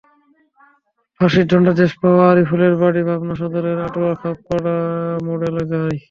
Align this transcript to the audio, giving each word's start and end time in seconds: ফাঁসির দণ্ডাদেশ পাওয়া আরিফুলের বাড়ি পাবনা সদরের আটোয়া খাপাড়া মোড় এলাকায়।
ফাঁসির 1.19 1.45
দণ্ডাদেশ 1.49 1.91
পাওয়া 2.01 2.23
আরিফুলের 2.31 2.73
বাড়ি 2.81 3.01
পাবনা 3.07 3.33
সদরের 3.41 3.77
আটোয়া 3.85 4.13
খাপাড়া 4.21 4.75
মোড় 5.25 5.43
এলাকায়। 5.49 5.97